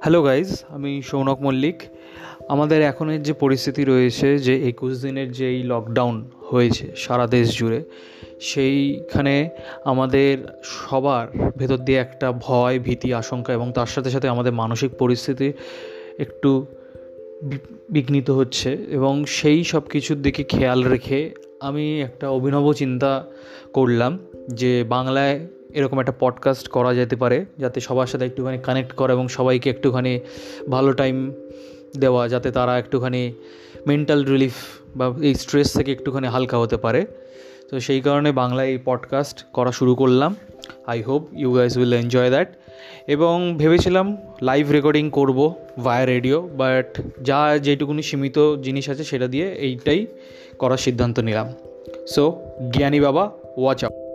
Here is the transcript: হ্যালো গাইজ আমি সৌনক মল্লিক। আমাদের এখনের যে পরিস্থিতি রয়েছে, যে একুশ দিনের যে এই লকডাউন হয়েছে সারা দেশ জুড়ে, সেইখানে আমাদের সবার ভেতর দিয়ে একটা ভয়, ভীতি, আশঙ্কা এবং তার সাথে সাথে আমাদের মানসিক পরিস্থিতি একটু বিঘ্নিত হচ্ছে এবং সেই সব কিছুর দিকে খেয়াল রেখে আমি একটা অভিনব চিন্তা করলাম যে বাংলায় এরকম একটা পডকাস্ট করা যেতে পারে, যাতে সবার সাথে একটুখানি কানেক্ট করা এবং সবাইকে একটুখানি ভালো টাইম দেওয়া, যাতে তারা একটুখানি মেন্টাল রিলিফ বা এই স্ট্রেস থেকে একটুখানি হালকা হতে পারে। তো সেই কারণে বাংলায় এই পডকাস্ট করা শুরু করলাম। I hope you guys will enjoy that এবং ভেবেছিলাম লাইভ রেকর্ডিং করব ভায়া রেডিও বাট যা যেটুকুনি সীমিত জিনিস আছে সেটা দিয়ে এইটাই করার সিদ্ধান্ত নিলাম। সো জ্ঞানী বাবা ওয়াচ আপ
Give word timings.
হ্যালো 0.00 0.22
গাইজ 0.22 0.64
আমি 0.68 1.02
সৌনক 1.02 1.40
মল্লিক। 1.40 1.82
আমাদের 2.48 2.82
এখনের 2.82 3.22
যে 3.22 3.32
পরিস্থিতি 3.32 3.84
রয়েছে, 3.84 4.38
যে 4.38 4.68
একুশ 4.68 5.02
দিনের 5.02 5.32
যে 5.32 5.48
এই 5.48 5.62
লকডাউন 5.62 6.30
হয়েছে 6.40 6.86
সারা 6.96 7.26
দেশ 7.26 7.58
জুড়ে, 7.58 7.84
সেইখানে 8.40 9.50
আমাদের 9.84 10.38
সবার 10.64 11.26
ভেতর 11.56 11.76
দিয়ে 11.76 11.98
একটা 11.98 12.32
ভয়, 12.32 12.78
ভীতি, 12.78 13.14
আশঙ্কা 13.14 13.52
এবং 13.52 13.72
তার 13.72 13.86
সাথে 13.86 14.10
সাথে 14.10 14.28
আমাদের 14.28 14.52
মানসিক 14.52 14.90
পরিস্থিতি 14.98 15.52
একটু 16.18 16.66
বিঘ্নিত 17.90 18.30
হচ্ছে 18.30 18.70
এবং 18.90 19.24
সেই 19.26 19.64
সব 19.64 19.82
কিছুর 19.88 20.16
দিকে 20.16 20.42
খেয়াল 20.44 20.84
রেখে 20.84 21.30
আমি 21.60 22.02
একটা 22.02 22.28
অভিনব 22.28 22.72
চিন্তা 22.72 23.24
করলাম 23.72 24.18
যে 24.48 24.84
বাংলায় 24.88 25.46
এরকম 25.74 26.00
একটা 26.00 26.12
পডকাস্ট 26.20 26.68
করা 26.68 26.94
যেতে 26.94 27.16
পারে, 27.16 27.44
যাতে 27.58 27.80
সবার 27.80 28.06
সাথে 28.06 28.24
একটুখানি 28.24 28.58
কানেক্ট 28.58 28.92
করা 28.92 29.12
এবং 29.12 29.28
সবাইকে 29.28 29.70
একটুখানি 29.70 30.20
ভালো 30.70 30.92
টাইম 30.92 31.32
দেওয়া, 31.96 32.28
যাতে 32.28 32.50
তারা 32.50 32.78
একটুখানি 32.78 33.32
মেন্টাল 33.86 34.24
রিলিফ 34.24 34.54
বা 34.96 35.14
এই 35.22 35.34
স্ট্রেস 35.34 35.72
থেকে 35.72 35.92
একটুখানি 35.92 36.26
হালকা 36.26 36.58
হতে 36.58 36.76
পারে। 36.76 37.06
তো 37.70 37.80
সেই 37.80 38.00
কারণে 38.00 38.32
বাংলায় 38.32 38.68
এই 38.68 38.78
পডকাস্ট 38.84 39.46
করা 39.52 39.72
শুরু 39.72 39.94
করলাম। 39.94 40.36
I 40.86 41.02
hope 41.02 41.28
you 41.32 41.52
guys 41.52 41.78
will 41.78 41.92
enjoy 41.92 42.30
that 42.30 42.56
এবং 43.06 43.54
ভেবেছিলাম 43.58 44.16
লাইভ 44.42 44.70
রেকর্ডিং 44.70 45.10
করব 45.10 45.54
ভায়া 45.84 46.06
রেডিও 46.06 46.48
বাট 46.56 47.00
যা 47.22 47.58
যেটুকুনি 47.58 48.02
সীমিত 48.02 48.56
জিনিস 48.62 48.90
আছে 48.90 49.04
সেটা 49.04 49.26
দিয়ে 49.26 49.52
এইটাই 49.52 50.06
করার 50.58 50.76
সিদ্ধান্ত 50.76 51.20
নিলাম। 51.20 51.52
সো 52.06 52.40
জ্ঞানী 52.70 53.00
বাবা 53.00 53.30
ওয়াচ 53.56 53.84
আপ 53.84 54.07